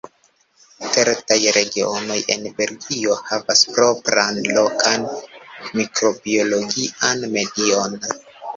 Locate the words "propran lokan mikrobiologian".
3.77-7.25